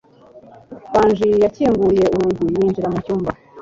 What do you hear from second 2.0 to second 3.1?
urugi yinjira mu